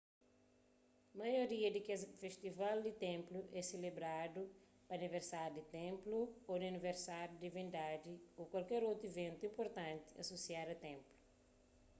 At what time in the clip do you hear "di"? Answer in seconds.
1.75-1.81, 2.87-2.93, 5.57-5.63, 6.61-6.65, 7.37-7.43